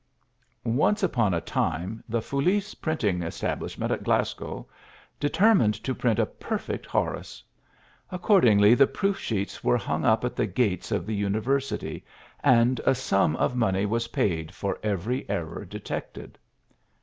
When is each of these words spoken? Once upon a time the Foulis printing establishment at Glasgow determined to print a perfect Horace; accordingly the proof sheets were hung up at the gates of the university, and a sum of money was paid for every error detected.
Once 0.65 1.03
upon 1.03 1.31
a 1.31 1.39
time 1.39 2.03
the 2.09 2.21
Foulis 2.23 2.73
printing 2.73 3.21
establishment 3.21 3.91
at 3.91 4.01
Glasgow 4.03 4.65
determined 5.19 5.75
to 5.83 5.93
print 5.93 6.17
a 6.17 6.25
perfect 6.25 6.87
Horace; 6.87 7.43
accordingly 8.11 8.73
the 8.73 8.87
proof 8.87 9.19
sheets 9.19 9.63
were 9.63 9.77
hung 9.77 10.03
up 10.03 10.25
at 10.25 10.35
the 10.35 10.47
gates 10.47 10.91
of 10.91 11.05
the 11.05 11.13
university, 11.13 12.03
and 12.43 12.81
a 12.83 12.95
sum 12.95 13.35
of 13.35 13.55
money 13.55 13.85
was 13.85 14.07
paid 14.07 14.51
for 14.55 14.79
every 14.81 15.29
error 15.29 15.65
detected. 15.65 16.39